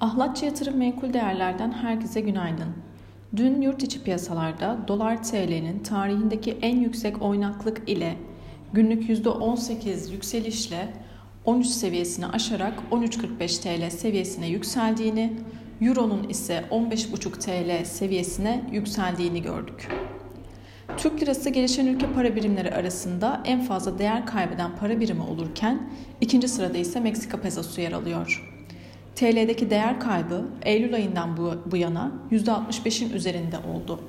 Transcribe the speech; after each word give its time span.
Ahlatçı 0.00 0.44
Yatırım 0.44 0.76
Menkul 0.76 1.12
Değerler'den 1.12 1.72
herkese 1.72 2.20
günaydın. 2.20 2.68
Dün 3.36 3.60
yurt 3.60 3.82
içi 3.82 4.02
piyasalarda 4.02 4.78
dolar 4.88 5.22
TL'nin 5.22 5.78
tarihindeki 5.78 6.58
en 6.62 6.76
yüksek 6.76 7.22
oynaklık 7.22 7.88
ile 7.88 8.16
günlük 8.72 9.10
%18 9.10 10.12
yükselişle 10.12 10.88
13 11.44 11.66
seviyesini 11.66 12.26
aşarak 12.26 12.74
13.45 12.92 13.62
TL 13.62 13.90
seviyesine 13.90 14.48
yükseldiğini, 14.48 15.32
Euro'nun 15.80 16.28
ise 16.28 16.64
15.5 16.70 17.38
TL 17.38 17.84
seviyesine 17.84 18.64
yükseldiğini 18.72 19.42
gördük. 19.42 19.88
Türk 20.96 21.22
lirası 21.22 21.50
gelişen 21.50 21.86
ülke 21.86 22.12
para 22.12 22.36
birimleri 22.36 22.74
arasında 22.74 23.42
en 23.44 23.60
fazla 23.60 23.98
değer 23.98 24.26
kaybeden 24.26 24.76
para 24.76 25.00
birimi 25.00 25.22
olurken 25.22 25.90
ikinci 26.20 26.48
sırada 26.48 26.78
ise 26.78 27.00
Meksika 27.00 27.40
pesosu 27.40 27.80
yer 27.80 27.92
alıyor. 27.92 28.55
TL'deki 29.16 29.70
değer 29.70 30.00
kaybı 30.00 30.44
Eylül 30.62 30.94
ayından 30.94 31.36
bu, 31.36 31.54
bu 31.66 31.76
yana 31.76 32.12
%65'in 32.30 33.10
üzerinde 33.10 33.56
oldu. 33.56 34.00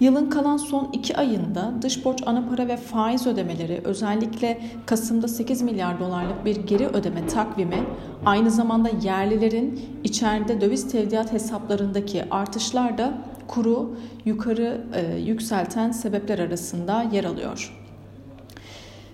Yılın 0.00 0.30
kalan 0.30 0.56
son 0.56 0.90
iki 0.92 1.16
ayında 1.16 1.72
dış 1.82 2.04
borç 2.04 2.18
ana 2.26 2.48
para 2.48 2.68
ve 2.68 2.76
faiz 2.76 3.26
ödemeleri 3.26 3.80
özellikle 3.84 4.60
Kasım'da 4.86 5.28
8 5.28 5.62
milyar 5.62 6.00
dolarlık 6.00 6.44
bir 6.44 6.56
geri 6.56 6.86
ödeme 6.86 7.26
takvimi 7.26 7.84
aynı 8.24 8.50
zamanda 8.50 8.90
yerlilerin 9.02 9.80
içeride 10.04 10.60
döviz 10.60 10.88
tevdiat 10.92 11.32
hesaplarındaki 11.32 12.24
artışlar 12.30 12.98
da 12.98 13.18
kuru 13.48 13.96
yukarı 14.24 14.80
e, 14.94 15.16
yükselten 15.16 15.90
sebepler 15.90 16.38
arasında 16.38 17.06
yer 17.12 17.24
alıyor. 17.24 17.78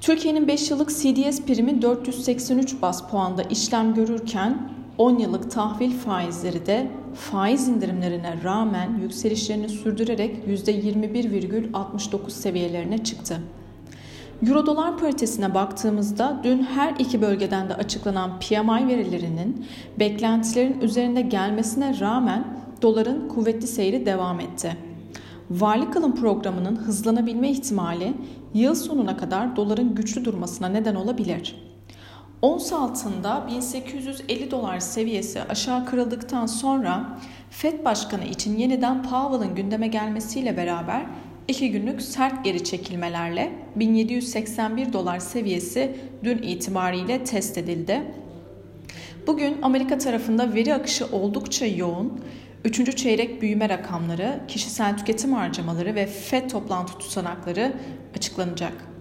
Türkiye'nin 0.00 0.48
5 0.48 0.70
yıllık 0.70 0.90
CDS 0.90 1.42
primi 1.42 1.82
483 1.82 2.82
bas 2.82 3.10
puanda 3.10 3.42
işlem 3.42 3.94
görürken 3.94 4.76
10 4.98 5.18
yıllık 5.18 5.50
tahvil 5.50 5.92
faizleri 5.92 6.66
de 6.66 6.90
faiz 7.14 7.68
indirimlerine 7.68 8.34
rağmen 8.44 8.98
yükselişlerini 9.02 9.68
sürdürerek 9.68 10.36
%21,69 10.48 12.30
seviyelerine 12.30 13.04
çıktı. 13.04 13.40
Euro 14.46 14.66
dolar 14.66 14.98
paritesine 14.98 15.54
baktığımızda 15.54 16.40
dün 16.44 16.62
her 16.62 16.94
iki 16.98 17.22
bölgeden 17.22 17.68
de 17.68 17.74
açıklanan 17.74 18.30
PMI 18.40 18.88
verilerinin 18.88 19.66
beklentilerin 19.98 20.80
üzerinde 20.80 21.20
gelmesine 21.20 22.00
rağmen 22.00 22.44
doların 22.82 23.28
kuvvetli 23.28 23.66
seyri 23.66 24.06
devam 24.06 24.40
etti. 24.40 24.76
Varlık 25.50 25.96
alım 25.96 26.14
programının 26.14 26.76
hızlanabilme 26.76 27.50
ihtimali 27.50 28.14
yıl 28.54 28.74
sonuna 28.74 29.16
kadar 29.16 29.56
doların 29.56 29.94
güçlü 29.94 30.24
durmasına 30.24 30.68
neden 30.68 30.94
olabilir. 30.94 31.75
Ons 32.42 32.72
altında 32.72 33.46
1850 33.50 34.50
dolar 34.50 34.80
seviyesi 34.80 35.42
aşağı 35.42 35.86
kırıldıktan 35.86 36.46
sonra 36.46 37.18
Fed 37.50 37.84
Başkanı 37.84 38.24
için 38.24 38.58
yeniden 38.58 39.02
Powell'ın 39.02 39.54
gündeme 39.54 39.88
gelmesiyle 39.88 40.56
beraber 40.56 41.06
iki 41.48 41.70
günlük 41.70 42.02
sert 42.02 42.44
geri 42.44 42.64
çekilmelerle 42.64 43.52
1781 43.76 44.92
dolar 44.92 45.18
seviyesi 45.18 45.96
dün 46.24 46.38
itibariyle 46.38 47.24
test 47.24 47.58
edildi. 47.58 48.02
Bugün 49.26 49.62
Amerika 49.62 49.98
tarafında 49.98 50.54
veri 50.54 50.74
akışı 50.74 51.06
oldukça 51.06 51.66
yoğun. 51.66 52.20
Üçüncü 52.64 52.96
çeyrek 52.96 53.42
büyüme 53.42 53.68
rakamları, 53.68 54.40
kişisel 54.48 54.96
tüketim 54.98 55.32
harcamaları 55.32 55.94
ve 55.94 56.06
FED 56.06 56.50
toplantı 56.50 56.98
tutanakları 56.98 57.72
açıklanacak. 58.16 58.95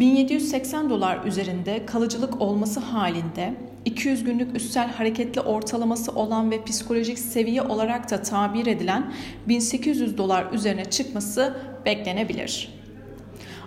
1780 0.00 0.90
dolar 0.90 1.24
üzerinde 1.24 1.86
kalıcılık 1.86 2.40
olması 2.40 2.80
halinde 2.80 3.54
200 3.84 4.24
günlük 4.24 4.56
üstel 4.56 4.92
hareketli 4.92 5.40
ortalaması 5.40 6.12
olan 6.12 6.50
ve 6.50 6.64
psikolojik 6.64 7.18
seviye 7.18 7.62
olarak 7.62 8.10
da 8.10 8.22
tabir 8.22 8.66
edilen 8.66 9.12
1800 9.48 10.18
dolar 10.18 10.52
üzerine 10.52 10.84
çıkması 10.84 11.56
beklenebilir. 11.84 12.78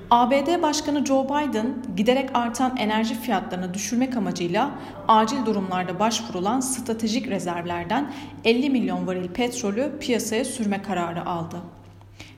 ABD 0.09 0.61
Başkanı 0.61 1.05
Joe 1.05 1.25
Biden 1.25 1.73
giderek 1.97 2.29
artan 2.33 2.77
enerji 2.77 3.15
fiyatlarını 3.15 3.73
düşürmek 3.73 4.17
amacıyla 4.17 4.71
acil 5.07 5.45
durumlarda 5.45 5.99
başvurulan 5.99 6.59
stratejik 6.59 7.27
rezervlerden 7.27 8.13
50 8.45 8.69
milyon 8.69 9.07
varil 9.07 9.27
petrolü 9.27 9.99
piyasaya 9.99 10.45
sürme 10.45 10.81
kararı 10.81 11.25
aldı. 11.25 11.57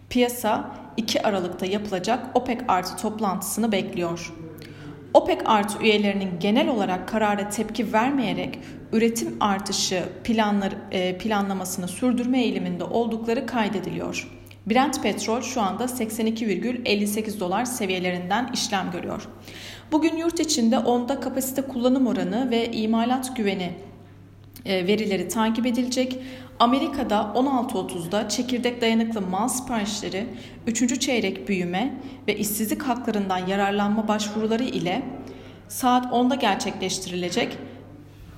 Piyasa 0.10 0.83
2 0.98 1.28
Aralık'ta 1.28 1.66
yapılacak 1.66 2.26
OPEC 2.34 2.60
artı 2.68 2.98
toplantısını 2.98 3.72
bekliyor. 3.72 4.34
OPEC 5.14 5.40
artı 5.46 5.84
üyelerinin 5.84 6.40
genel 6.40 6.68
olarak 6.68 7.08
karara 7.08 7.50
tepki 7.50 7.94
vermeyerek 7.94 8.60
üretim 8.92 9.38
artışı 9.40 10.04
planlar, 10.24 10.74
e, 10.92 11.18
planlamasını 11.18 11.88
sürdürme 11.88 12.44
eğiliminde 12.44 12.84
oldukları 12.84 13.46
kaydediliyor. 13.46 14.30
Brent 14.68 15.04
petrol 15.04 15.42
şu 15.42 15.62
anda 15.62 15.84
82,58 15.84 17.40
dolar 17.40 17.66
seviyelerinden 17.66 18.50
işlem 18.54 18.92
görüyor. 18.92 19.28
Bugün 19.92 20.18
yurt 20.18 20.40
içinde 20.40 20.78
onda 20.78 21.20
kapasite 21.20 21.62
kullanım 21.62 22.08
oranı 22.08 22.52
ve 22.52 22.72
imalat 22.72 23.38
güveni 23.38 23.74
verileri 24.66 25.28
takip 25.28 25.66
edilecek. 25.66 26.20
Amerika'da 26.60 27.32
16.30'da 27.36 28.30
çekirdek 28.30 28.82
dayanıklı 28.82 29.22
mal 29.22 29.48
siparişleri, 29.48 30.28
3. 30.68 31.00
çeyrek 31.00 31.48
büyüme 31.48 32.02
ve 32.28 32.38
işsizlik 32.38 32.84
haklarından 32.84 33.48
yararlanma 33.48 34.08
başvuruları 34.08 34.64
ile 34.64 35.02
saat 35.68 36.06
10'da 36.06 36.36
gerçekleştirilecek 36.36 37.58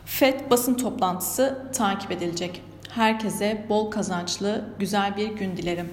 FED 0.06 0.52
basın 0.52 0.74
toplantısı 0.74 1.72
takip 1.74 2.12
edilecek. 2.12 2.62
Herkese 2.90 3.66
bol 3.70 3.92
kazançlı, 3.92 4.66
güzel 4.80 5.18
bir 5.18 5.28
gün 5.28 5.58
dilerim. 5.58 5.90